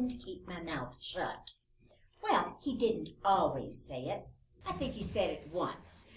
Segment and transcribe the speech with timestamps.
[0.00, 1.52] couldn't keep my mouth shut.
[2.22, 4.26] Well, he didn't always say it.
[4.66, 6.08] I think he said it once.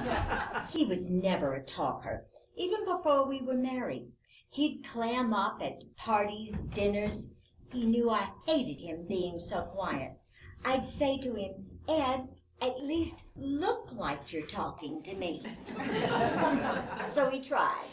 [0.70, 2.24] he was never a talker,
[2.56, 4.10] even before we were married.
[4.50, 7.32] He'd clam up at parties, dinners.
[7.72, 10.12] He knew I hated him being so quiet.
[10.64, 12.26] I'd say to him, Ed,
[12.62, 15.44] at least look like you're talking to me.
[17.10, 17.86] so he tried.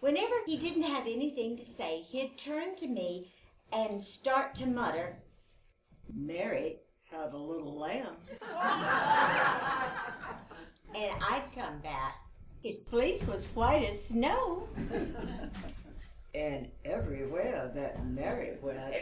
[0.00, 3.32] Whenever he didn't have anything to say, he'd turn to me
[3.72, 5.16] and start to mutter,
[6.14, 6.78] Mary
[7.10, 8.16] had a little lamb.
[10.94, 12.16] and I'd come back.
[12.62, 14.68] His fleece was white as snow.
[16.34, 18.94] and everywhere that Mary went,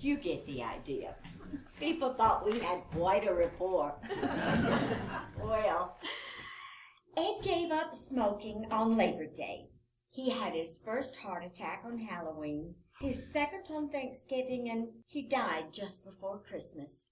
[0.00, 1.14] you get the idea.
[1.78, 3.94] People thought we had quite a rapport.
[5.42, 5.98] well,
[7.16, 9.68] Ed gave up smoking on Labor Day.
[10.10, 15.72] He had his first heart attack on Halloween, his second on Thanksgiving, and he died
[15.72, 17.06] just before Christmas.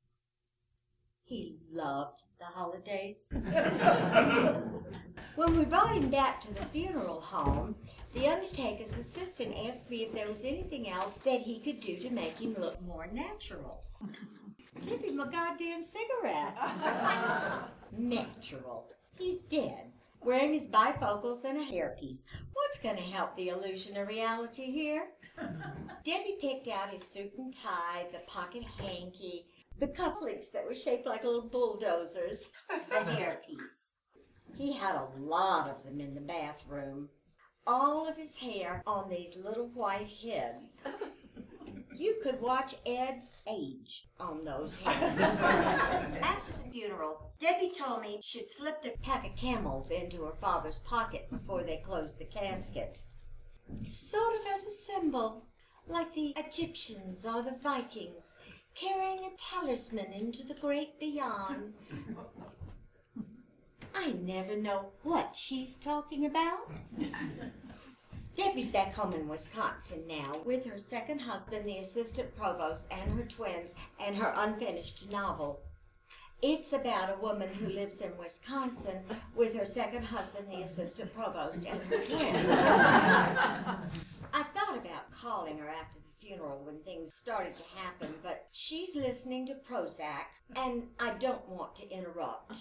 [1.25, 3.29] He loved the holidays.
[5.37, 7.75] when we brought him back to the funeral home,
[8.15, 12.11] the undertaker's assistant asked me if there was anything else that he could do to
[12.11, 13.83] make him look more natural.
[14.87, 16.57] Give him a goddamn cigarette.
[17.97, 18.87] natural.
[19.19, 19.93] He's dead,
[20.23, 22.25] wearing his bifocals and a hairpiece.
[22.53, 25.09] What's going to help the illusion of reality here?
[26.05, 29.47] Debbie picked out his suit and tie, the pocket hanky,
[29.79, 33.95] the cufflinks that were shaped like little bulldozers, the hairpiece.
[34.57, 37.09] He had a lot of them in the bathroom.
[37.67, 40.85] All of his hair on these little white heads.
[41.95, 45.21] You could watch Ed age on those hands.
[46.23, 50.79] After the funeral, Debbie told me she'd slipped a pack of camels into her father's
[50.79, 52.99] pocket before they closed the casket.
[53.91, 55.45] Sort of as a symbol,
[55.87, 58.35] like the Egyptians or the Vikings,
[58.75, 61.75] carrying a talisman into the great beyond.
[63.95, 66.71] I never know what she's talking about.
[68.41, 73.25] Debbie's back home in Wisconsin now with her second husband, the assistant provost, and her
[73.25, 75.61] twins, and her unfinished novel.
[76.41, 79.03] It's about a woman who lives in Wisconsin
[79.37, 82.49] with her second husband, the assistant provost, and her twins.
[84.33, 88.97] I thought about calling her after the funeral when things started to happen, but she's
[88.97, 92.57] listening to Prozac, and I don't want to interrupt.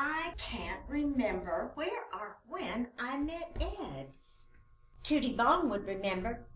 [0.00, 4.06] I can't remember where or when I met Ed.
[5.02, 6.46] Tootie Vaughn would remember.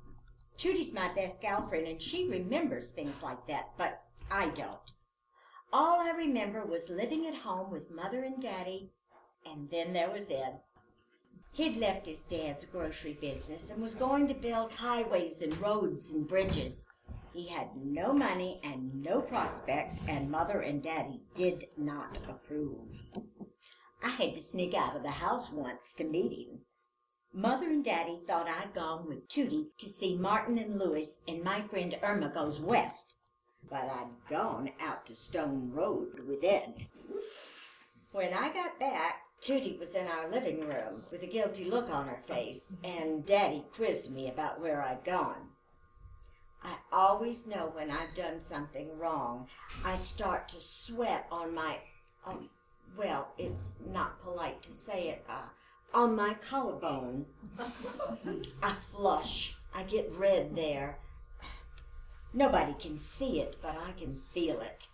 [0.56, 4.92] Tootie's my best girlfriend, and she remembers things like that, but I don't.
[5.72, 8.92] All I remember was living at home with Mother and Daddy,
[9.44, 10.60] and then there was Ed.
[11.50, 16.28] He'd left his dad's grocery business and was going to build highways and roads and
[16.28, 16.88] bridges.
[17.32, 23.02] He had no money and no prospects, and Mother and Daddy did not approve.
[24.02, 26.60] I had to sneak out of the house once to meet him.
[27.32, 31.62] Mother and Daddy thought I'd gone with Tootie to see Martin and Lewis and my
[31.62, 33.14] friend Irma Goes West,
[33.70, 36.88] but I'd gone out to Stone Road with Ed.
[38.10, 42.06] When I got back, Tootie was in our living room with a guilty look on
[42.08, 45.51] her face, and Daddy quizzed me about where I'd gone.
[46.64, 49.48] I always know when I've done something wrong.
[49.84, 51.78] I start to sweat on my,
[52.26, 52.38] oh,
[52.96, 55.48] well, it's not polite to say it, uh,
[55.94, 57.26] on my collarbone.
[58.62, 59.56] I flush.
[59.74, 60.98] I get red there.
[62.34, 64.86] Nobody can see it, but I can feel it.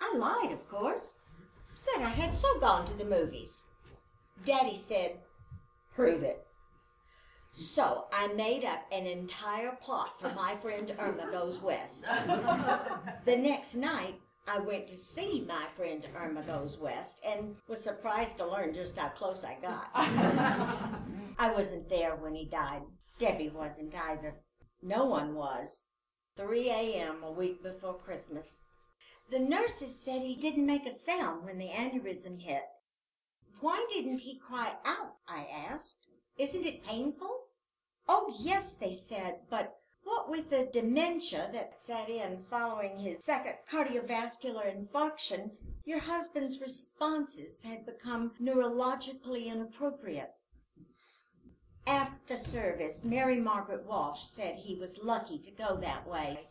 [0.00, 1.12] I lied, of course.
[1.74, 3.62] Said I had so gone to the movies.
[4.44, 5.18] Daddy said,
[5.94, 6.46] prove it.
[7.52, 12.04] So I made up an entire plot for my friend Irma Goes West.
[13.24, 14.14] the next night,
[14.48, 18.98] I went to see my friend Irma Goes West and was surprised to learn just
[18.98, 19.90] how close I got.
[19.94, 22.82] I wasn't there when he died.
[23.18, 24.34] Debbie wasn't either.
[24.82, 25.82] No one was.
[26.38, 27.22] 3 a.m.
[27.22, 28.58] a week before Christmas.
[29.30, 32.62] The nurses said he didn't make a sound when the aneurysm hit.
[33.60, 35.16] Why didn't he cry out?
[35.28, 35.96] I asked.
[36.38, 37.41] Isn't it painful?
[38.08, 43.54] Oh, yes, they said, but what with the dementia that set in following his second
[43.70, 45.50] cardiovascular infarction,
[45.84, 50.30] your husband's responses had become neurologically inappropriate.
[51.86, 56.48] After the service, Mary Margaret Walsh said he was lucky to go that way.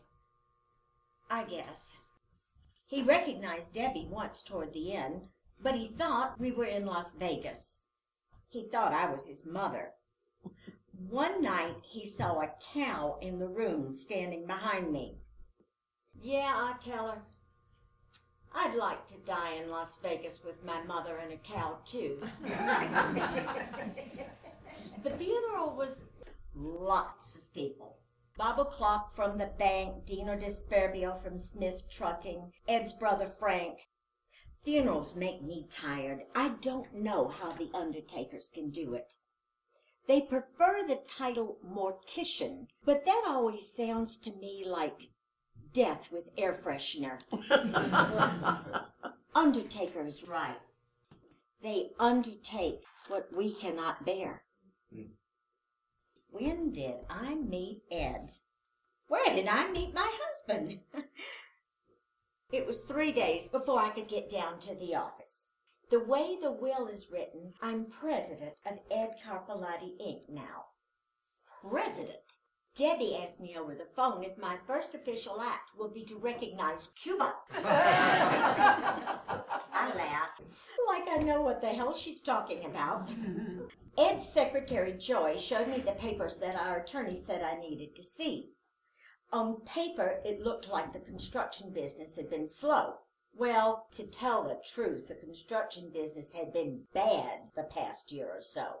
[1.30, 1.96] I guess.
[2.86, 5.22] He recognized Debbie once toward the end.
[5.62, 7.82] but he thought we were in Las Vegas.
[8.48, 9.92] He thought I was his mother.
[11.08, 15.18] One night he saw a cow in the room standing behind me.
[16.20, 17.22] Yeah, I tell her,
[18.54, 22.18] I'd like to die in Las Vegas with my mother and a cow, too.
[25.02, 26.04] the funeral was
[26.54, 27.98] lots of people.
[28.36, 33.78] Bob O'Clock from the bank, Dino Desperbio from Smith Trucking, Ed's brother Frank.
[34.64, 36.20] Funerals make me tired.
[36.34, 39.14] I don't know how the undertakers can do it.
[40.06, 45.10] They prefer the title mortician, but that always sounds to me like
[45.72, 47.18] death with air freshener.
[49.34, 50.58] Undertaker is right.
[51.62, 54.42] They undertake what we cannot bear.
[54.92, 55.12] Hmm.
[56.28, 58.32] When did I meet Ed?
[59.06, 60.80] Where did I meet my husband?
[62.52, 65.48] it was three days before I could get down to the office.
[65.92, 70.22] The way the will is written, I'm president of Ed Carpolotti Inc.
[70.30, 70.68] now.
[71.68, 72.38] President?
[72.74, 76.92] Debbie asked me over the phone if my first official act will be to recognize
[76.96, 77.34] Cuba.
[77.52, 79.12] I
[79.94, 80.40] laugh,
[80.88, 83.10] like I know what the hell she's talking about.
[83.98, 88.52] Ed's secretary, Joy, showed me the papers that our attorney said I needed to see.
[89.30, 92.94] On paper, it looked like the construction business had been slow.
[93.34, 98.40] Well, to tell the truth, the construction business had been bad the past year or
[98.40, 98.80] so.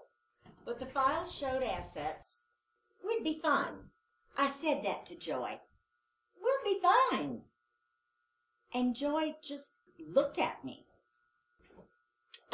[0.64, 2.44] But the files showed assets.
[3.04, 3.90] We'd be fine.
[4.36, 5.60] I said that to Joy.
[6.40, 7.42] We'll be fine.
[8.72, 10.86] And Joy just looked at me.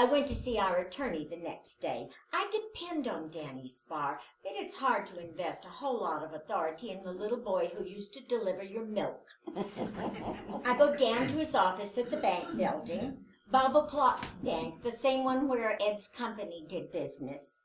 [0.01, 2.09] I went to see our attorney the next day.
[2.33, 6.91] I depend on Danny Spar, but it's hard to invest a whole lot of authority
[6.91, 9.27] in the little boy who used to deliver your milk.
[10.65, 15.25] I go down to his office at the bank building, Bob O'Clock's bank, the same
[15.25, 17.57] one where Ed's company did business.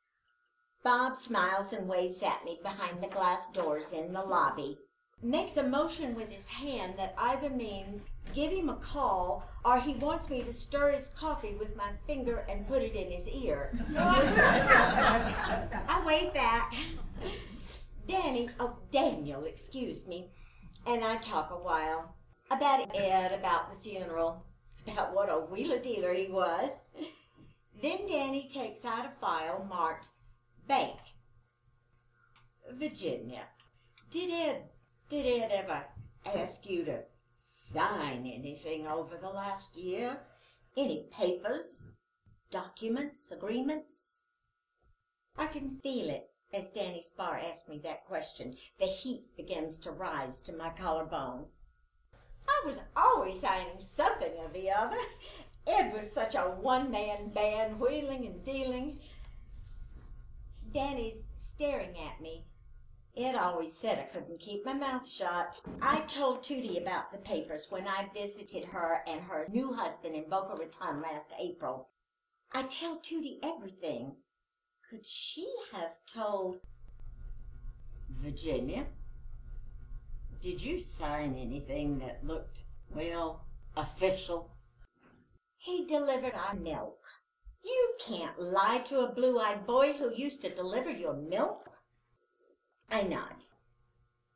[0.84, 4.78] Bob smiles and waves at me behind the glass doors in the lobby
[5.24, 9.94] makes a motion with his hand that either means give him a call or he
[9.94, 13.72] wants me to stir his coffee with my finger and put it in his ear.
[13.98, 16.74] I wave back.
[18.08, 20.31] Danny, oh, Daniel, excuse me.
[20.86, 22.16] And I talk a while
[22.52, 24.46] about Ed, about the funeral,
[24.88, 26.86] about what a wheeler dealer he was.
[27.81, 30.08] Then Danny takes out a file marked
[30.68, 30.98] Bank.
[32.72, 33.44] Virginia.
[34.10, 34.64] Did Ed
[35.13, 35.83] did Ed ever
[36.36, 37.04] ask you to
[37.36, 40.18] sign anything over the last year?
[40.75, 41.86] Any papers,
[42.50, 44.24] documents, agreements?
[45.38, 48.56] I can feel it as Danny Spar asked me that question.
[48.80, 51.45] The heat begins to rise to my collarbone.
[52.48, 54.98] I was always signing something or the other.
[55.68, 59.00] Ed was such a one man band, wheeling and dealing.
[60.71, 62.45] Danny's staring at me
[63.15, 65.60] it always said I couldn't keep my mouth shut.
[65.81, 70.30] I told Tootie about the papers when I visited her and her new husband in
[70.30, 71.89] Boca Raton last April.
[72.51, 74.15] I tell Tootie everything.
[74.89, 76.60] Could she have told
[78.10, 78.86] Virginia?
[80.41, 83.46] Did you sign anything that looked, well,
[83.77, 84.51] official?
[85.58, 87.00] He delivered our milk.
[87.63, 91.70] You can't lie to a blue eyed boy who used to deliver your milk.
[92.90, 93.44] I nod.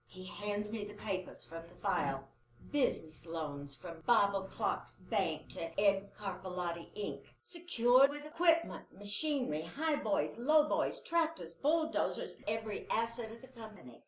[0.05, 2.29] He hands me the papers from the file.
[2.71, 7.21] Business loans from Bob O'Clock's bank to Ed Carpolotti Inc.
[7.39, 14.03] Secured with equipment, machinery, high boys, low boys, tractors, bulldozers, every asset of the company.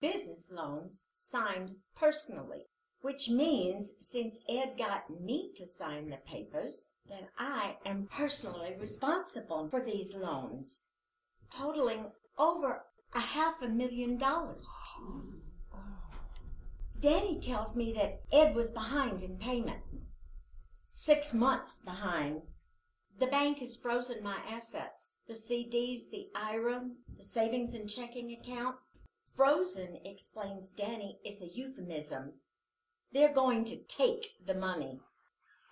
[0.00, 2.66] Business loans signed personally,
[3.02, 9.68] which means since Ed got me to sign the papers, that I am personally responsible
[9.68, 10.82] for these loans,
[11.52, 12.06] totaling
[12.38, 14.68] over a half a million dollars.
[17.00, 20.00] Danny tells me that Ed was behind in payments.
[20.86, 22.42] Six months behind.
[23.18, 25.14] The bank has frozen my assets.
[25.26, 26.82] The CDs, the IRA,
[27.16, 28.76] the savings and checking account.
[29.34, 32.34] Frozen, explains Danny, is a euphemism.
[33.12, 35.00] They're going to take the money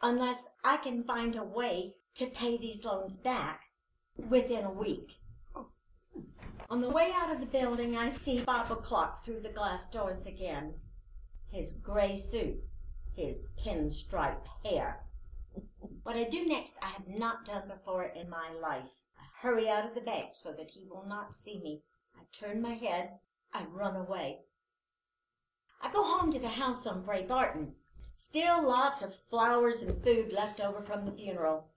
[0.02, 3.62] unless I can find a way to pay these loans back
[4.16, 5.17] within a week.
[6.70, 10.26] On the way out of the building, I see Bob O'Clock through the glass doors
[10.26, 10.74] again.
[11.50, 12.62] His gray suit,
[13.16, 15.00] his pinstripe hair.
[16.02, 18.90] What I do next, I have not done before in my life.
[19.18, 21.84] I hurry out of the bank so that he will not see me.
[22.14, 23.12] I turn my head.
[23.54, 24.40] I run away.
[25.80, 27.72] I go home to the house on Bray Barton.
[28.12, 31.68] Still lots of flowers and food left over from the funeral.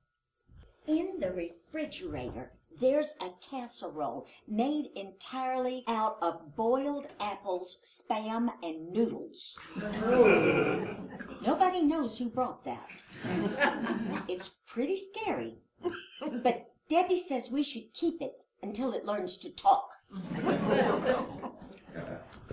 [0.86, 9.58] In the refrigerator, there's a casserole made entirely out of boiled apples, spam, and noodles.
[11.46, 12.90] Nobody knows who brought that.
[14.28, 15.60] It's pretty scary,
[16.44, 18.34] but Debbie says we should keep it
[18.64, 19.92] until it learns to talk.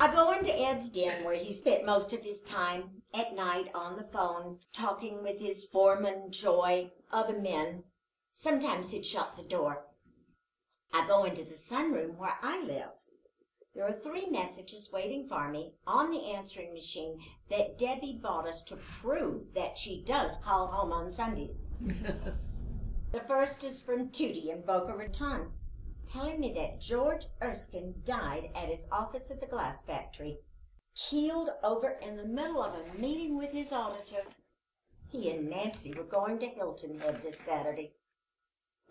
[0.00, 3.96] I go into Ed's den where he spent most of his time at night on
[3.96, 7.82] the phone, talking with his foreman, Joy, other men.
[8.30, 9.87] Sometimes he'd shut the door.
[10.92, 12.90] I go into the sunroom where I live.
[13.74, 18.64] There are three messages waiting for me on the answering machine that Debbie bought us
[18.64, 21.68] to prove that she does call home on Sundays.
[23.12, 25.50] the first is from Tootie in Boca Raton,
[26.06, 30.38] telling me that George Erskine died at his office at the glass factory,
[30.96, 34.22] keeled over in the middle of a meeting with his auditor.
[35.10, 37.92] He and Nancy were going to Hilton Head this Saturday.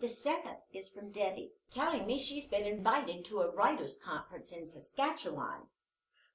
[0.00, 4.66] The second is from Debbie, telling me she's been invited to a writers' conference in
[4.66, 5.66] Saskatchewan.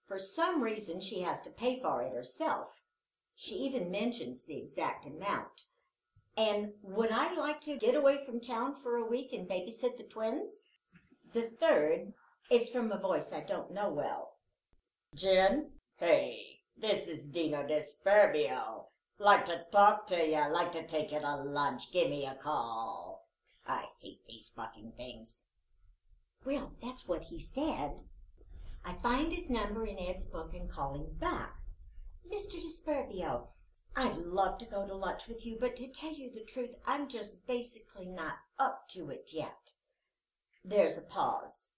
[0.06, 2.82] For some reason, she has to pay for it herself.
[3.36, 5.62] She even mentions the exact amount.
[6.36, 10.04] And would I like to get away from town for a week and babysit the
[10.04, 10.60] twins?
[11.34, 12.14] The third
[12.52, 14.34] is from a voice I don't know well.
[15.16, 15.70] Jen?
[15.98, 18.86] Hey, this is Dino Desperbio.
[19.20, 21.92] Like to talk to you, like to take you to lunch.
[21.94, 23.13] Give me a call.
[23.66, 25.44] I hate these fucking things.
[26.46, 28.02] Well, that's what he said.
[28.86, 31.56] I find his number in Ed's book and call him back.
[32.32, 32.62] Mr.
[32.62, 33.48] Desperbio,
[33.96, 37.08] I'd love to go to lunch with you, but to tell you the truth, I'm
[37.08, 39.74] just basically not up to it yet.
[40.66, 41.70] There's a pause.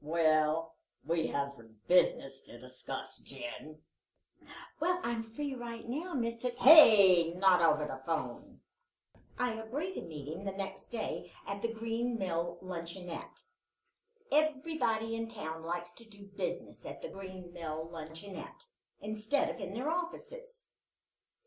[0.00, 3.76] Well, we have some business to discuss, Jen.
[4.80, 6.50] Well, I'm free right now, Mr.
[6.58, 8.59] Hey, not over the phone.
[9.40, 13.44] I agree to meet him the next day at the Green Mill Luncheonette.
[14.30, 18.66] Everybody in town likes to do business at the Green Mill Luncheonette
[19.00, 20.66] instead of in their offices.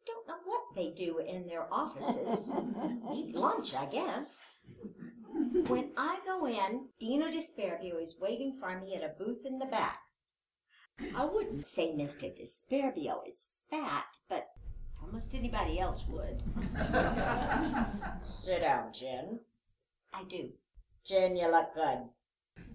[0.08, 2.52] Don't know what they do in their offices.
[3.14, 4.44] Eat lunch, I guess.
[5.68, 9.68] When I go in, Dino Desperbio is waiting for me at a booth in the
[9.68, 10.00] back.
[11.16, 12.36] I wouldn't say Mr.
[12.36, 14.48] Desperbio is fat, but
[15.06, 16.42] Almost anybody else would.
[18.22, 19.40] Sit down, Jen.
[20.14, 20.50] I do.
[21.06, 22.00] Jen, you look good.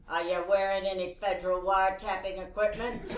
[0.09, 3.03] Are you wearing any federal wiretapping equipment?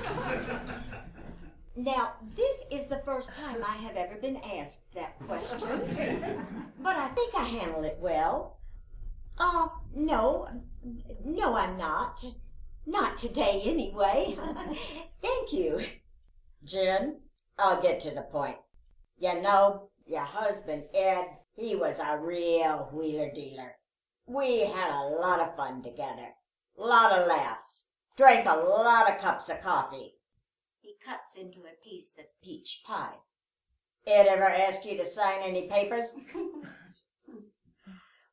[1.76, 7.08] Now, this is the first time I have ever been asked that question, but I
[7.08, 8.58] think I handle it well.
[9.38, 10.48] Uh, no,
[11.24, 12.22] no, I'm not.
[12.86, 14.36] Not today, anyway.
[15.22, 15.80] Thank you.
[16.64, 17.20] Jen,
[17.56, 18.56] I'll get to the point.
[19.20, 23.74] You know, your husband, Ed, he was a real wheeler dealer.
[24.26, 26.30] We had a lot of fun together.
[26.74, 27.84] Lot of laughs.
[28.16, 30.14] Drank a lot of cups of coffee.
[30.80, 33.16] He cuts into a piece of peach pie.
[34.06, 36.16] Ed ever ask you to sign any papers?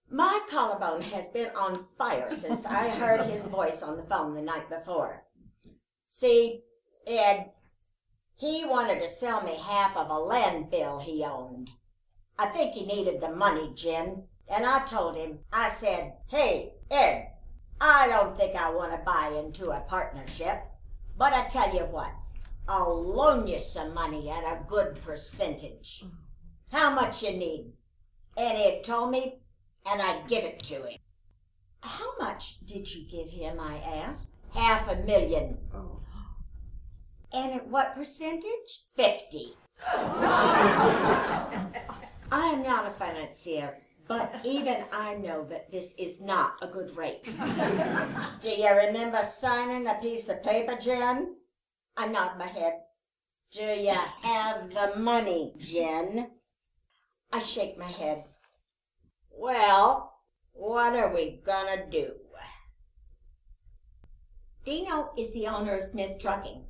[0.10, 4.42] My collarbone has been on fire since I heard his voice on the phone the
[4.42, 5.26] night before.
[6.06, 6.62] See,
[7.06, 7.52] Ed,
[8.38, 11.72] he wanted to sell me half of a landfill he owned.
[12.38, 17.32] I think he needed the money, Jim, And I told him, I said, Hey, Ed,
[17.82, 20.64] I don't think I want to buy into a partnership.
[21.18, 22.12] But I tell you what,
[22.68, 26.06] I'll loan you some money at a good percentage.
[26.72, 27.74] How much you need?
[28.38, 29.40] And he told me,
[29.86, 31.00] and I give it to him.
[31.82, 33.60] How much did you give him?
[33.60, 34.34] I asked.
[34.54, 35.58] Half a million.
[35.74, 36.00] Oh.
[37.34, 38.84] And at what percentage?
[38.96, 39.54] 50.
[42.32, 46.96] I am not a financier, but even I know that this is not a good
[46.96, 47.24] rate.
[48.42, 51.36] Do you remember signing a piece of paper, Jen?
[51.96, 52.74] I nod my head.
[53.52, 56.32] Do you have the money, Jen?
[57.32, 58.24] I shake my head.
[59.30, 60.14] Well,
[60.54, 62.14] what are we gonna do?
[64.66, 66.67] Dino is the owner of Smith Trucking.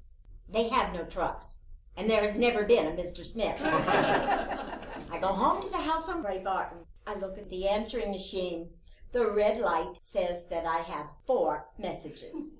[0.49, 1.59] They have no trucks.
[1.95, 3.25] And there has never been a Mr.
[3.25, 3.59] Smith.
[3.61, 6.79] I go home to the house on Ray Barton.
[7.07, 8.69] I look at the answering machine.
[9.13, 12.51] The red light says that I have four messages.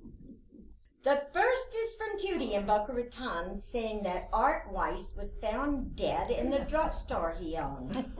[1.04, 6.32] The first is from Judy in Boca Raton saying that Art Weiss was found dead
[6.32, 8.12] in the drugstore he owned.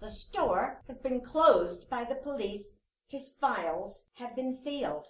[0.00, 2.76] the store has been closed by the police.
[3.06, 5.06] His files have been sealed.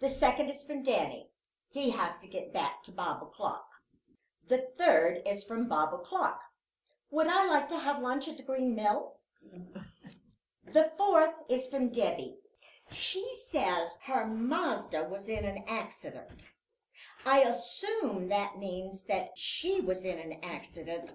[0.00, 1.30] The second is from Danny.
[1.76, 3.66] He has to get back to Bob o'clock.
[4.48, 6.40] The third is from Bob o'clock.
[7.10, 9.16] Would I like to have lunch at the Green Mill?
[10.72, 12.38] The fourth is from Debbie.
[12.90, 16.44] She says her Mazda was in an accident.
[17.26, 21.10] I assume that means that she was in an accident,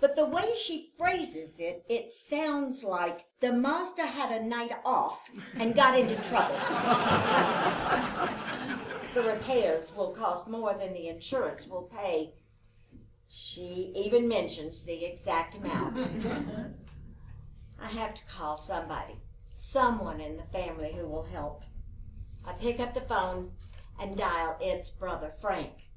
[0.00, 5.28] but the way she phrases it, it sounds like the Mazda had a night off
[5.56, 6.54] and got into trouble.
[9.16, 12.34] the repairs will cost more than the insurance will pay.
[13.26, 15.98] She even mentions the exact amount.
[17.82, 19.14] I have to call somebody,
[19.46, 21.64] someone in the family who will help.
[22.44, 23.52] I pick up the phone
[23.98, 25.88] and dial Ed's brother, Frank.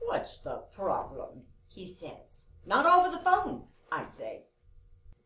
[0.00, 1.42] What's the problem?
[1.68, 2.46] He says.
[2.66, 4.42] Not over the phone, I say.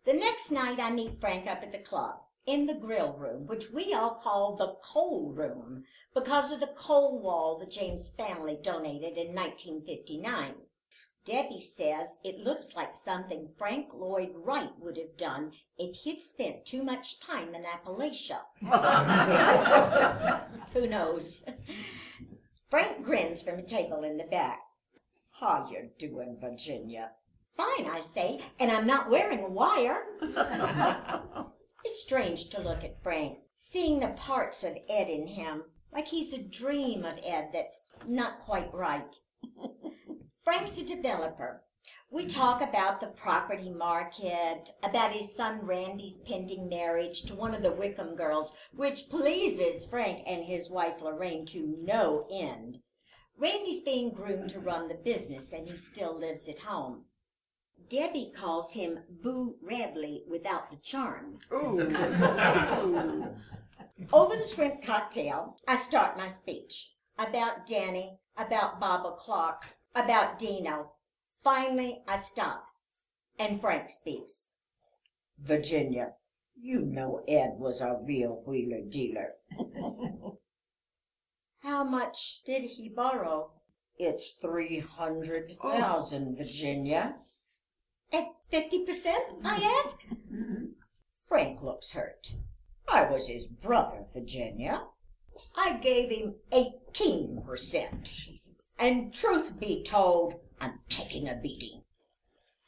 [0.04, 3.70] The next night I meet Frank up at the club, in the grill room, which
[3.70, 5.84] we all call the coal room
[6.14, 10.54] because of the coal wall the James family donated in 1959.
[11.24, 16.66] Debbie says it looks like something Frank Lloyd Wright would have done if he'd spent
[16.66, 18.40] too much time in Appalachia.
[20.72, 21.46] Who knows?
[22.68, 24.58] Frank grins from a table in the back.
[25.30, 27.12] How you doing, Virginia?
[27.56, 30.02] Fine, I say, and I'm not wearing a wire.
[31.84, 36.32] it's strange to look at Frank, seeing the parts of Ed in him, like he's
[36.32, 39.16] a dream of Ed that's not quite right.
[40.44, 41.62] Frank's a developer.
[42.10, 47.62] We talk about the property market, about his son Randy's pending marriage to one of
[47.62, 52.80] the Wickham girls, which pleases Frank and his wife Lorraine to no end.
[53.38, 57.06] Randy's being groomed to run the business, and he still lives at home.
[57.88, 61.38] Debbie calls him Boo Radley without the charm.
[64.12, 70.92] Over the shrimp cocktail, I start my speech about Danny, about Bob O'Clock, about Dino.
[71.44, 72.64] Finally, I stop,
[73.38, 74.48] and Frank speaks.
[75.38, 76.12] Virginia,
[76.54, 79.34] you know Ed was a real wheeler dealer.
[81.62, 83.50] How much did he borrow?
[83.98, 87.14] It's three hundred thousand, Virginia.
[88.52, 89.64] Fifty percent, I mm-hmm.
[89.64, 90.02] ask.
[90.30, 90.64] Mm-hmm.
[91.26, 92.34] Frank looks hurt.
[92.86, 94.82] I was his brother, Virginia.
[95.56, 98.12] I gave him eighteen percent.
[98.78, 101.80] And truth be told, I'm taking a beating.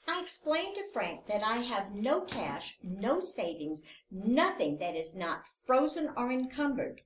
[0.09, 5.45] I explained to Frank that I have no cash, no savings, nothing that is not
[5.67, 7.03] frozen or encumbered.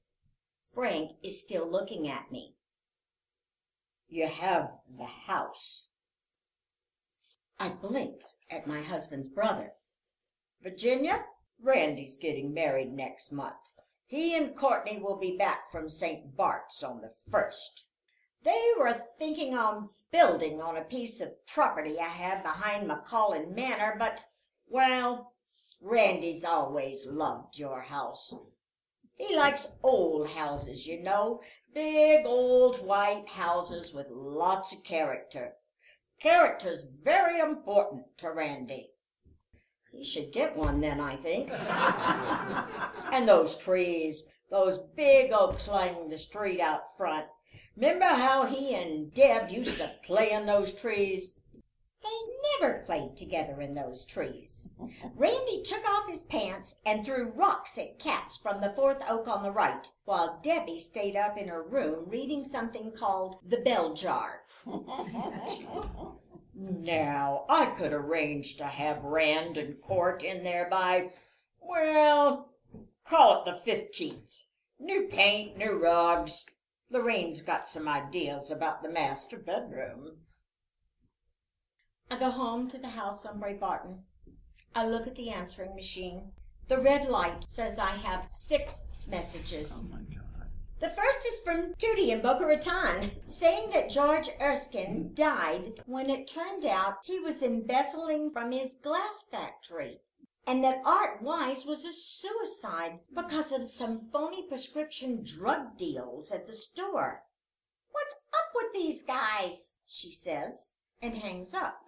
[0.73, 2.55] Frank is still looking at me.
[4.09, 5.89] You have the house.
[7.59, 9.73] I blink at my husband's brother.
[10.63, 11.25] Virginia,
[11.63, 13.55] Randy's getting married next month.
[14.07, 16.37] He and Courtney will be back from St.
[16.37, 17.87] Bart's on the first.
[18.43, 23.97] They were thinking on building on a piece of property I have behind McCollin Manor,
[23.99, 24.25] but,
[24.67, 25.35] well,
[25.81, 28.33] Randy's always loved your house.
[29.15, 31.41] He likes old houses, you know,
[31.75, 35.55] big old white houses with lots of character.
[36.21, 38.91] Character's very important to Randy.
[39.93, 41.51] He should get one then, I think.
[43.13, 47.27] and those trees, those big oaks lining the street out front.
[47.77, 51.38] Remember how he and Deb used to play in those trees?
[52.09, 54.71] They never played together in those trees.
[55.15, 59.43] Randy took off his pants and threw rocks at cats from the fourth oak on
[59.43, 64.41] the right, while Debbie stayed up in her room reading something called The Bell Jar.
[66.55, 71.11] now, I could arrange to have Rand and Court in there by,
[71.61, 72.55] well,
[73.05, 74.45] call it the 15th.
[74.81, 76.47] New paint, new rugs,
[76.91, 80.17] Lorraine's got some ideas about the master bedroom.
[82.11, 83.99] I go home to the house on Bray Barton.
[84.75, 86.33] I look at the answering machine.
[86.69, 89.83] The red light says I have six messages.
[89.85, 90.49] Oh my God.
[90.81, 96.29] The first is from Tootie in Boca Raton, saying that George Erskine died when it
[96.29, 100.01] turned out he was embezzling from his glass factory
[100.49, 106.47] and that Art Weiss was a suicide because of some phony prescription drug deals at
[106.47, 107.25] the store.
[107.91, 109.73] What's up with these guys?
[109.87, 110.71] she says,
[111.03, 111.88] and hangs up.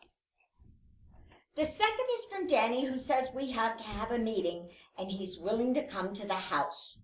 [1.60, 5.38] The second is from Danny, who says we have to have a meeting and he's
[5.38, 6.96] willing to come to the house.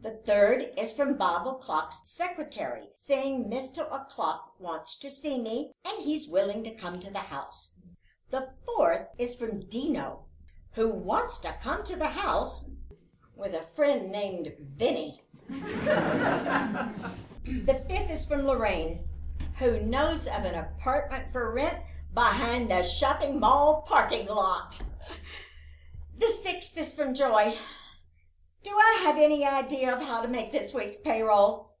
[0.00, 3.80] The third is from Bob O'Clock's secretary, saying Mr.
[3.92, 7.74] O'Clock wants to see me and he's willing to come to the house.
[8.30, 10.24] The fourth is from Dino,
[10.72, 12.70] who wants to come to the house
[13.36, 15.20] with a friend named Vinny.
[15.50, 16.94] the
[17.86, 19.00] fifth is from Lorraine,
[19.58, 21.76] who knows of an apartment for rent
[22.14, 24.80] behind the shopping mall parking lot.
[26.18, 27.54] The sixth is from Joy.
[28.62, 31.76] Do I have any idea of how to make this week's payroll?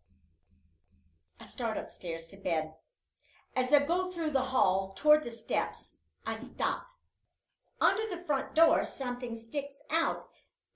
[1.38, 2.72] I start upstairs to bed.
[3.56, 6.86] As I go through the hall toward the steps, I stop.
[7.80, 10.28] Under the front door, something sticks out.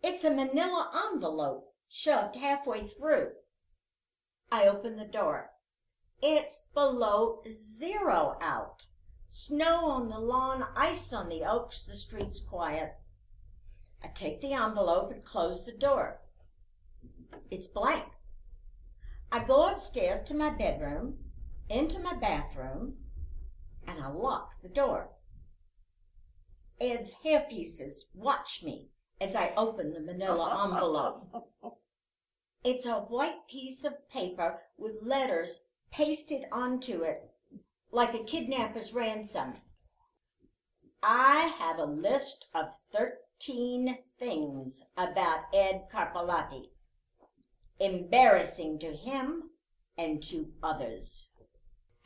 [0.03, 3.29] It's a manila envelope shoved halfway through.
[4.51, 5.51] I open the door.
[6.21, 8.87] It's below zero out.
[9.37, 12.95] Snow on the lawn, ice on the oaks, the streets quiet.
[14.01, 16.21] I take the envelope and close the door.
[17.51, 18.05] It's blank.
[19.33, 21.19] I go upstairs to my bedroom,
[21.69, 22.95] into my bathroom,
[23.89, 25.11] and I lock the door.
[26.81, 31.75] Ed's hairpieces watch me as I open the manila envelope.
[32.63, 37.34] It's a white piece of paper with letters pasted onto it
[37.95, 39.53] like a kidnapper's ransom.
[41.01, 46.71] I have a list of 13 things about Ed Carpolotti,
[47.79, 49.45] embarrassing to him
[49.97, 51.29] and to others.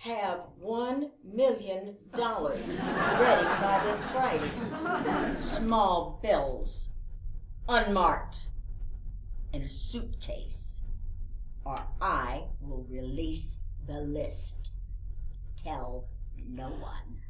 [0.00, 2.68] Have one million dollars
[3.18, 5.36] ready by this Friday.
[5.36, 6.90] Small bills,
[7.66, 8.40] unmarked,
[9.54, 10.82] in a suitcase,
[11.64, 14.67] or I will release the list.
[15.62, 16.08] Tell
[16.46, 17.22] no one.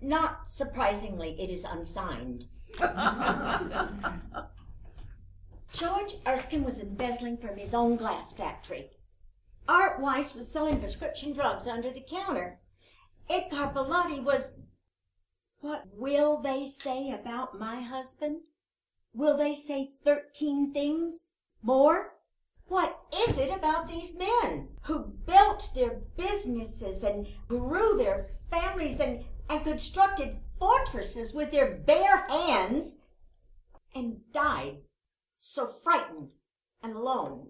[0.00, 2.46] Not surprisingly, it is unsigned.
[5.72, 8.90] George Erskine was embezzling from his own glass factory.
[9.66, 12.60] Art Weiss was selling prescription drugs under the counter.
[13.28, 14.58] Ed Carpolotti was.
[15.60, 18.42] What will they say about my husband?
[19.14, 21.30] Will they say thirteen things?
[21.62, 22.16] More?
[22.66, 22.98] What
[23.28, 29.62] is it about these men who built their businesses and grew their families and, and
[29.62, 33.00] constructed fortresses with their bare hands
[33.94, 34.78] and died
[35.36, 36.34] so frightened
[36.82, 37.46] and alone?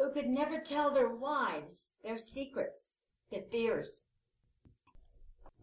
[0.00, 2.96] who could never tell their wives their secrets,
[3.30, 4.02] their fears.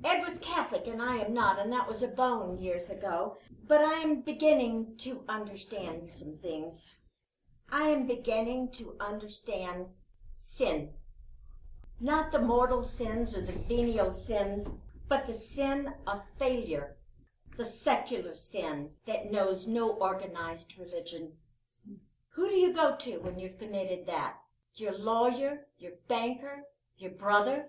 [0.03, 3.37] Ed was Catholic and I am not, and that was a bone years ago.
[3.67, 6.87] But I am beginning to understand some things.
[7.71, 9.87] I am beginning to understand
[10.35, 10.89] sin.
[11.99, 14.75] Not the mortal sins or the venial sins,
[15.09, 16.95] but the sin of failure,
[17.57, 21.33] the secular sin that knows no organized religion.
[22.35, 24.35] Who do you go to when you've committed that?
[24.75, 26.63] Your lawyer, your banker,
[26.97, 27.65] your brother,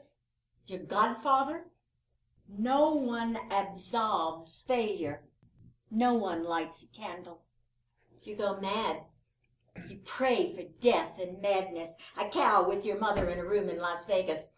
[0.67, 1.65] your godfather?
[2.49, 5.23] No one absolves failure.
[5.91, 7.43] No one lights a candle.
[8.23, 8.99] You go mad.
[9.89, 11.97] You pray for death and madness.
[12.17, 14.53] A cow with your mother in a room in Las Vegas.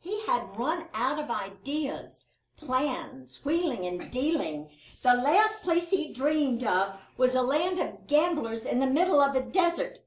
[0.00, 4.68] He had run out of ideas, plans, wheeling and dealing.
[5.02, 9.34] The last place he dreamed of was a land of gamblers in the middle of
[9.34, 10.00] a desert.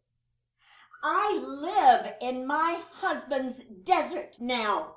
[1.03, 4.95] I live in my husband's desert now.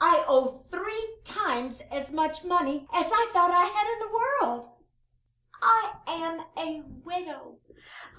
[0.00, 4.68] I owe three times as much money as I thought I had in the world.
[5.60, 7.58] I am a widow.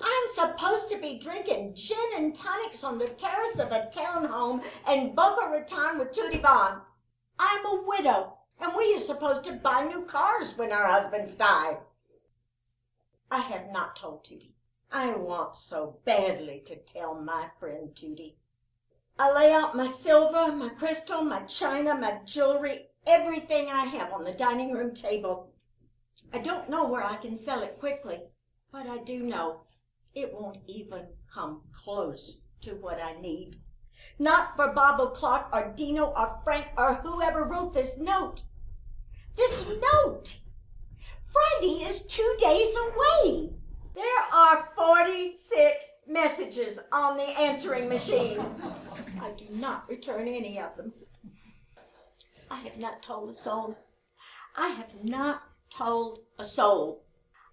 [0.02, 5.16] I'm supposed to be drinking gin and tonics on the terrace of a townhome in
[5.16, 6.82] Boca Raton with Tootie Bond.
[7.38, 8.36] I'm a widow.
[8.62, 11.78] And we are supposed to buy new cars when our husbands die.
[13.32, 14.54] I have not told Tootie.
[14.92, 18.36] I want so badly to tell my friend Tootie.
[19.18, 24.24] I lay out my silver, my crystal, my china, my jewelry, everything I have on
[24.24, 25.52] the dining room table.
[26.34, 28.22] I don't know where I can sell it quickly,
[28.72, 29.62] but I do know
[30.14, 33.58] it won't even come close to what I need.
[34.18, 38.42] Not for Bob Clark or Dino or Frank or whoever wrote this note.
[39.38, 40.40] This note!
[41.24, 43.54] Friday is two days away.
[43.96, 48.40] There are 46 messages on the answering machine.
[49.22, 50.94] I do not return any of them.
[52.50, 53.78] I have not told a soul.
[54.56, 57.04] I have not told a soul.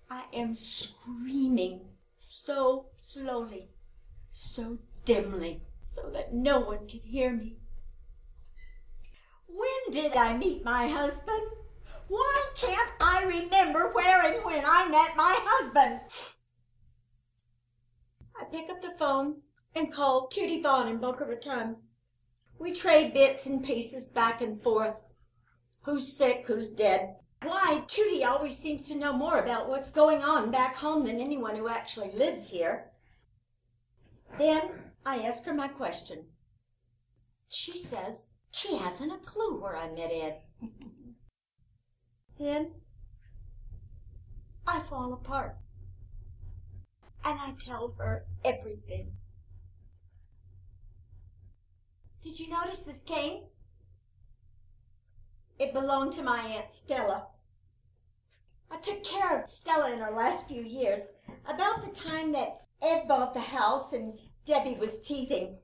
[0.09, 1.81] I am screaming
[2.17, 3.71] so slowly,
[4.31, 7.57] so dimly, so that no one can hear me.
[9.47, 11.43] When did I meet my husband?
[12.09, 16.01] Why can't I remember where and when I met my husband?
[18.41, 19.43] I pick up the phone
[19.75, 21.77] and call Tootie Vaughn in Boca Raton.
[22.59, 24.95] We trade bits and pieces back and forth.
[25.83, 27.17] Who's sick, who's dead.
[27.43, 31.57] Why, Tootie always seems to know more about what's going on back home than anyone
[31.57, 32.91] who actually lives here.
[34.39, 34.71] Then
[35.05, 36.25] I ask her my question.
[37.49, 40.41] She says she hasn't a clue where I met Ed.
[42.39, 42.73] Then
[44.67, 45.57] I fall apart.
[47.25, 49.13] And I tell her everything.
[52.23, 53.45] Did you notice this cane?
[55.59, 57.27] It belonged to my Aunt Stella.
[58.71, 61.13] I took care of Stella in her last few years,
[61.47, 65.59] about the time that Ed bought the house and Debbie was teething.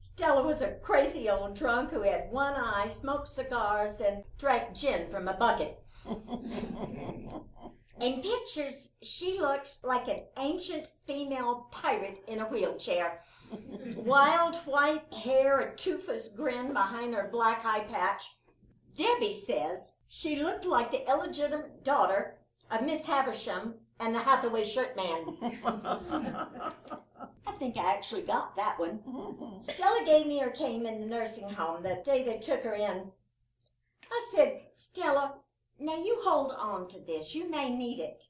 [0.00, 5.08] Stella was a crazy old drunk who had one eye, smoked cigars, and drank gin
[5.08, 5.80] from a bucket.
[8.00, 13.20] In pictures, she looks like an ancient female pirate in a wheelchair.
[13.96, 18.24] Wild white hair, a toothless grin behind her black eye patch.
[18.96, 22.38] Debbie says she looked like the illegitimate daughter
[22.70, 25.62] of Miss Havisham and the Hathaway shirt man.
[27.46, 29.00] I think I actually got that one.
[29.60, 33.10] Stella gave me her cane in the nursing home the day they took her in.
[34.10, 35.34] I said, Stella,
[35.78, 37.34] now you hold on to this.
[37.34, 38.24] You may need it.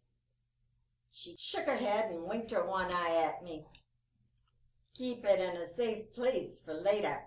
[1.10, 3.66] She shook her head and winked her one eye at me.
[4.94, 7.20] Keep it in a safe place for later.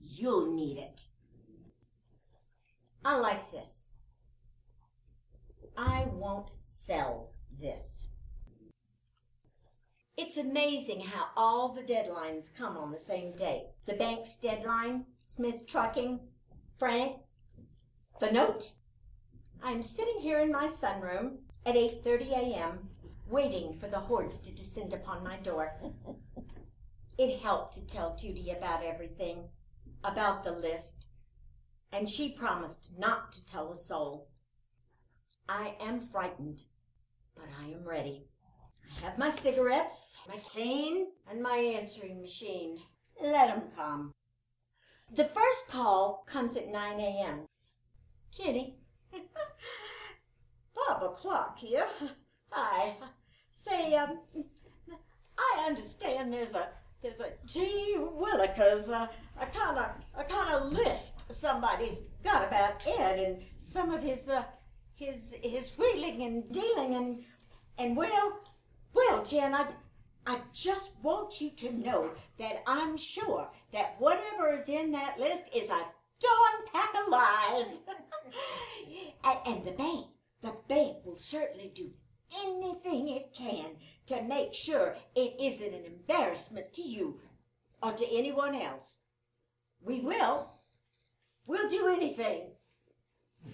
[0.00, 1.04] You'll need it.
[3.04, 3.88] I like this.
[5.76, 8.10] I won't sell this.
[10.16, 13.66] It's amazing how all the deadlines come on the same day.
[13.84, 16.20] The bank's deadline, Smith Trucking,
[16.78, 17.16] Frank,
[18.20, 18.70] the note.
[19.62, 22.88] I'm sitting here in my sunroom at 8:30 a.m.
[23.26, 25.78] waiting for the hordes to descend upon my door.
[27.18, 29.48] it helped to tell Judy about everything,
[30.04, 31.06] about the list,
[31.92, 34.28] and she promised not to tell a soul.
[35.48, 36.62] I am frightened,
[37.34, 38.26] but I am ready.
[38.96, 42.78] I have my cigarettes, my cane, and my answering machine.
[43.20, 44.12] Let 'em come.
[45.12, 47.46] The first call comes at 9 a.m.
[48.30, 48.78] Jenny.
[50.74, 51.86] Bob o'clock here.
[52.50, 52.96] Hi.
[53.50, 54.20] Say, um,
[55.38, 56.68] I understand there's a
[57.02, 59.06] there's a gee willikers, uh,
[59.40, 64.28] a kind of a kind of list somebody's got about Ed and some of his
[64.28, 64.44] uh,
[64.94, 67.24] his his wheeling and dealing and
[67.78, 68.40] and well
[68.92, 69.66] well Jen I
[70.26, 75.44] I just want you to know that I'm sure that whatever is in that list
[75.54, 75.86] is a
[76.20, 77.80] darn pack of lies.
[79.24, 80.06] and, and the bank,
[80.40, 81.90] the bank will certainly do
[82.42, 87.20] anything it can to make sure it isn't an embarrassment to you
[87.82, 88.98] or to anyone else.
[89.84, 90.50] We will.
[91.46, 92.52] We'll do anything.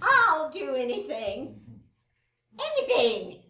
[0.00, 1.60] I'll do anything.
[2.58, 3.40] Anything.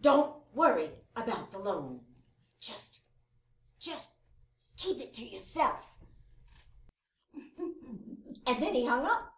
[0.00, 2.00] Don't worry about the loan.
[2.60, 3.00] Just,
[3.78, 4.10] just
[4.78, 5.98] keep it to yourself.
[8.46, 9.32] and then he hung up.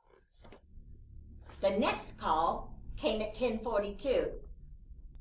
[1.60, 4.28] The next call came at 1042.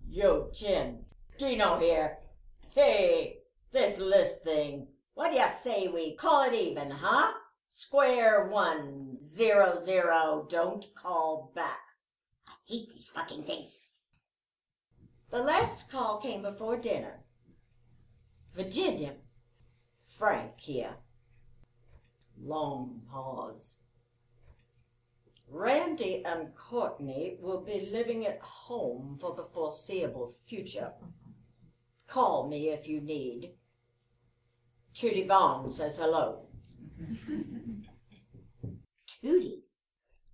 [0.07, 0.99] Yo, Chin.
[1.39, 2.19] Dino here.
[2.75, 3.39] Hey,
[3.71, 4.87] this list thing.
[5.17, 7.31] What do you say we call it even, huh?
[7.69, 11.79] Square one, zero, zero, don't call back.
[12.47, 13.87] I hate these fucking things.
[15.31, 17.23] The last call came before dinner.
[18.53, 19.13] Virginia.
[20.07, 20.97] Frank here.
[22.39, 23.77] Long pause.
[25.49, 30.91] Randy and Courtney will be living at home for the foreseeable future.
[32.05, 33.56] Call me if you need.
[34.97, 36.47] Tootie Vaughn says hello.
[39.07, 39.61] Tootie?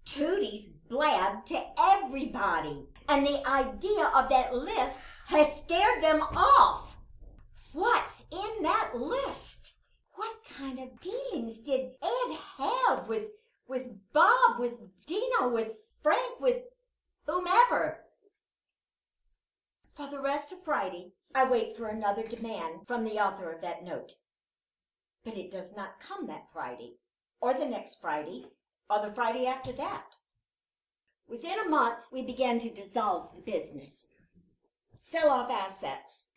[0.06, 6.96] Tootie's blabbed to everybody, and the idea of that list has scared them off.
[7.74, 9.74] What's in that list?
[10.14, 13.24] What kind of dealings did Ed have with
[13.68, 16.64] with Bob, with Dino, with Frank, with
[17.28, 17.98] whomever?
[19.94, 23.84] For the rest of Friday, I wait for another demand from the author of that
[23.84, 24.14] note.
[25.24, 26.98] But it does not come that Friday,
[27.42, 28.48] or the next Friday,
[28.90, 30.18] or the Friday after that.
[31.28, 34.10] Within a month, we began to dissolve the business,
[34.96, 36.30] sell off assets.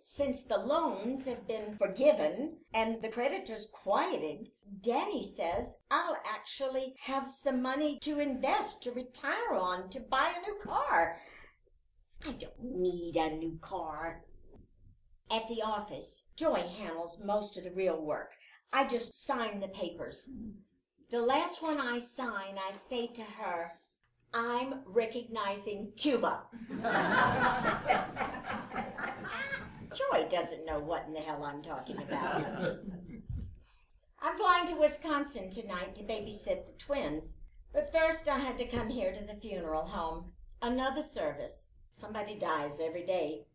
[0.00, 4.50] Since the loans have been forgiven and the creditors quieted,
[4.80, 10.40] Danny says I'll actually have some money to invest, to retire on, to buy a
[10.40, 11.20] new car.
[12.26, 14.24] I don't need a new car.
[15.30, 18.32] At the office, Joy handles most of the real work.
[18.72, 20.30] I just sign the papers.
[21.10, 23.72] The last one I sign, I say to her,
[24.32, 26.42] I'm recognizing Cuba.
[29.94, 32.78] Joy doesn't know what in the hell I'm talking about.
[34.20, 37.34] I'm flying to Wisconsin tonight to babysit the twins,
[37.72, 40.32] but first I had to come here to the funeral home.
[40.60, 41.68] Another service.
[41.94, 43.46] Somebody dies every day.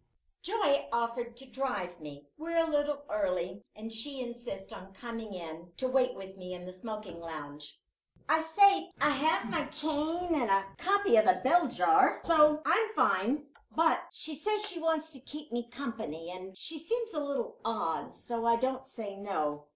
[0.44, 2.24] Joy offered to drive me.
[2.38, 6.66] We're a little early, and she insists on coming in to wait with me in
[6.66, 7.80] the smoking lounge.
[8.28, 12.90] I say I have my cane and a copy of the bell jar, so I'm
[12.94, 13.44] fine.
[13.74, 18.14] But she says she wants to keep me company, and she seems a little odd,
[18.14, 19.68] so I don't say no.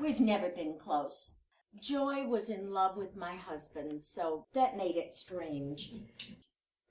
[0.00, 1.32] We've never been close.
[1.80, 5.94] Joy was in love with my husband, so that made it strange.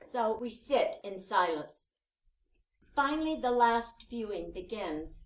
[0.04, 1.92] So we sit in silence.
[2.96, 5.26] Finally, the last viewing begins.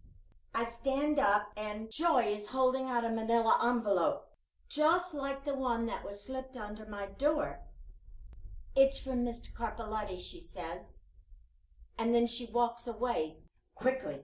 [0.56, 4.24] I stand up, and Joy is holding out a manila envelope,
[4.68, 7.60] just like the one that was slipped under my door.
[8.76, 9.54] It's from Mr.
[9.56, 10.98] Carpolotti, she says,
[11.98, 13.38] and then she walks away
[13.76, 14.22] quickly.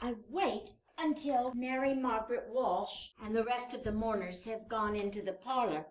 [0.00, 5.22] I wait until Mary Margaret Walsh and the rest of the mourners have gone into
[5.22, 5.86] the parlor.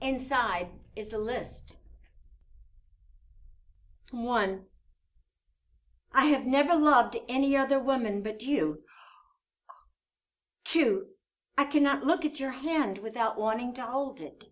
[0.00, 1.76] Inside is a list.
[4.10, 4.62] 1.
[6.12, 8.80] I have never loved any other woman but you.
[10.64, 11.06] 2.
[11.56, 14.46] I cannot look at your hand without wanting to hold it.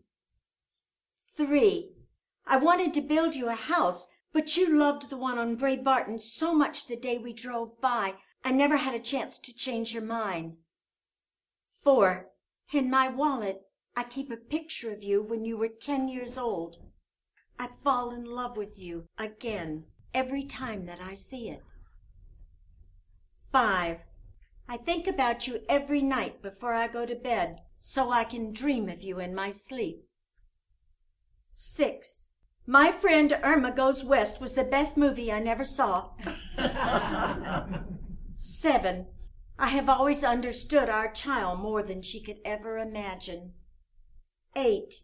[1.36, 1.90] 3.
[2.46, 6.18] I wanted to build you a house, but you loved the one on Bray Barton
[6.18, 10.02] so much the day we drove by, I never had a chance to change your
[10.02, 10.56] mind.
[11.82, 12.28] 4.
[12.72, 13.62] In my wallet,
[13.98, 16.76] I keep a picture of you when you were ten years old.
[17.58, 21.64] I fall in love with you again every time that I see it.
[23.50, 23.98] Five,
[24.68, 28.88] I think about you every night before I go to bed so I can dream
[28.88, 30.04] of you in my sleep.
[31.50, 32.28] Six,
[32.68, 36.10] my friend Irma Goes West was the best movie I never saw.
[38.32, 39.06] Seven,
[39.58, 43.54] I have always understood our child more than she could ever imagine.
[44.58, 45.02] 8.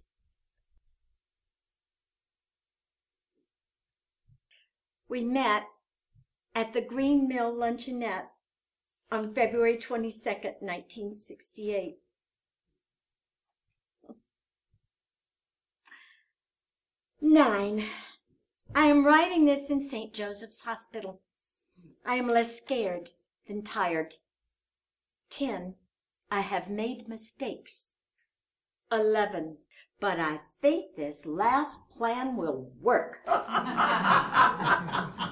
[5.08, 5.68] We met
[6.56, 8.30] at the Green Mill Luncheonette
[9.12, 11.98] on February 22nd, 1968.
[17.20, 17.84] Nine.
[18.74, 20.12] I am writing this in St.
[20.12, 21.20] Joseph's Hospital.
[22.04, 23.10] I am less scared
[23.46, 24.16] than tired.
[25.30, 25.76] Ten.
[26.28, 27.92] I have made mistakes.
[28.94, 29.56] 11.
[30.00, 33.20] But I think this last plan will work.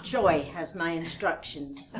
[0.03, 1.94] Joy has my instructions.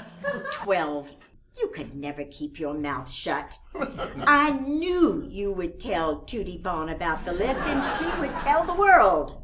[0.53, 1.11] 12.
[1.59, 3.59] You could never keep your mouth shut.
[3.75, 8.75] I knew you would tell Tootie Vaughn about the list, and she would tell the
[8.75, 9.43] world.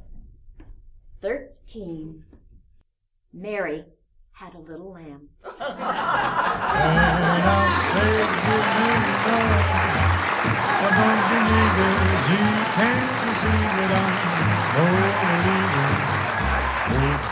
[1.20, 2.24] 13.
[3.34, 3.84] Mary
[4.32, 5.28] had a little lamb.
[10.80, 11.98] I don't believe it.
[12.30, 12.44] You
[12.78, 13.92] can't see it.
[13.98, 14.14] I'm
[14.78, 14.94] oh,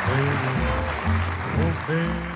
[0.08, 0.66] baby,
[1.58, 2.35] oh, baby.